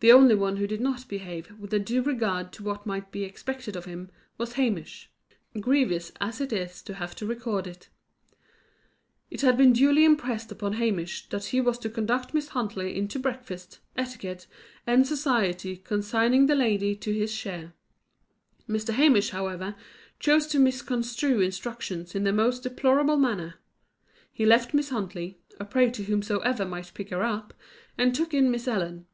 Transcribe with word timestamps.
The 0.00 0.10
only 0.10 0.34
one 0.34 0.56
who 0.56 0.66
did 0.66 0.80
not 0.80 1.06
behave 1.06 1.52
with 1.58 1.72
a 1.74 1.78
due 1.78 2.02
regard 2.02 2.50
to 2.54 2.62
what 2.64 2.86
might 2.86 3.12
be 3.12 3.22
expected 3.24 3.76
of 3.76 3.84
him, 3.84 4.10
was 4.38 4.54
Hamish 4.54 5.08
grievous 5.60 6.10
as 6.20 6.40
it 6.40 6.52
is 6.52 6.82
to 6.82 6.94
have 6.94 7.14
to 7.16 7.26
record 7.26 7.66
it. 7.68 7.90
It 9.30 9.42
had 9.42 9.56
been 9.56 9.72
duly 9.72 10.04
impressed 10.04 10.50
upon 10.50 10.74
Hamish 10.74 11.28
that 11.28 11.44
he 11.46 11.60
was 11.60 11.78
to 11.80 11.90
conduct 11.90 12.34
Miss 12.34 12.48
Huntley 12.48 12.96
in 12.96 13.06
to 13.08 13.18
breakfast, 13.18 13.78
etiquette 13.96 14.46
and 14.86 15.06
society 15.06 15.76
consigning 15.76 16.46
that 16.46 16.56
lady 16.56 16.96
to 16.96 17.12
his 17.12 17.30
share. 17.32 17.74
Mr. 18.68 18.94
Hamish, 18.94 19.30
however, 19.30 19.74
chose 20.18 20.46
to 20.48 20.58
misconstrue 20.58 21.40
instructions 21.40 22.14
in 22.14 22.24
the 22.24 22.32
most 22.32 22.62
deplorable 22.64 23.18
manner. 23.18 23.56
He 24.32 24.46
left 24.46 24.74
Miss 24.74 24.88
Huntley, 24.88 25.38
a 25.60 25.66
prey 25.66 25.90
to 25.90 26.04
whomsoever 26.04 26.64
might 26.64 26.94
pick 26.94 27.10
her 27.10 27.22
up, 27.22 27.52
and 27.98 28.14
took 28.14 28.32
in 28.34 28.50
Miss 28.50 28.66
Ellen. 28.66 29.06